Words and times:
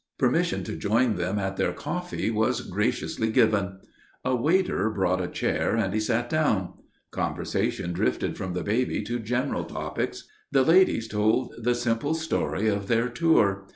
Permission 0.17 0.63
to 0.63 0.75
join 0.75 1.15
them 1.15 1.37
at 1.37 1.57
their 1.57 1.71
coffee 1.73 2.31
was 2.31 2.61
graciously 2.61 3.29
given. 3.29 3.77
A 4.25 4.35
waiter 4.35 4.89
brought 4.89 5.21
a 5.21 5.27
chair 5.27 5.75
and 5.75 5.93
he 5.93 5.99
sat 5.99 6.27
down. 6.27 6.73
Conversation 7.11 7.93
drifted 7.93 8.35
from 8.35 8.53
the 8.53 8.63
baby 8.63 9.03
to 9.03 9.19
general 9.19 9.63
topics. 9.63 10.27
The 10.51 10.63
ladies 10.63 11.07
told 11.07 11.53
the 11.55 11.75
simple 11.75 12.15
story 12.15 12.67
of 12.67 12.87
their 12.87 13.09
tour. 13.09 13.67